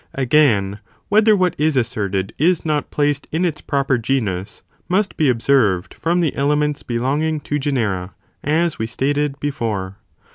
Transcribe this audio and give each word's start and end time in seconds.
Again, 0.15 0.79
whether 1.09 1.35
what 1.35 1.53
is 1.59 1.77
asserted 1.77 2.33
is 2.39 2.65
not 2.65 2.89
placed 2.89 3.27
In 3.31 3.45
its 3.45 3.61
proper 3.61 3.99
genus, 3.99 4.63
must 4.89 5.15
be 5.15 5.29
observed 5.29 5.93
from 5.93 6.21
the 6.21 6.35
elements 6.35 6.81
belonging 6.81 7.39
to 7.41 7.59
genera, 7.59 8.15
as 8.43 8.79
we 8.79 8.87
stated 8.87 9.39
before. 9.39 9.97